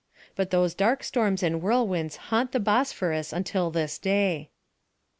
But 0.35 0.49
those 0.49 0.73
dark 0.73 1.03
storms 1.03 1.43
and 1.43 1.61
whirlwinds 1.61 2.15
haunt 2.31 2.53
the 2.53 2.59
Bosphorus 2.59 3.31
until 3.31 3.69
this 3.69 3.99
day. 3.99 4.49